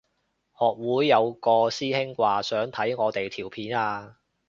[0.57, 4.17] 學會有個師兄話想睇我哋條片啊